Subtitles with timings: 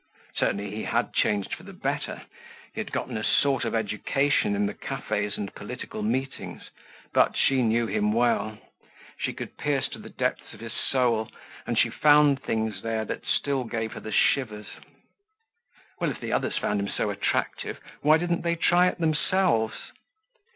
[0.35, 2.23] Certainly he had changed for the better.
[2.73, 6.71] He had gotten a sort of education in the cafes and political meetings
[7.13, 8.57] but she knew him well.
[9.19, 11.29] She could pierce to the depths of his soul
[11.67, 14.77] and she found things there that still gave her the shivers.
[15.99, 19.77] Well, if the others found him so attractive, why didn't they try it themselves.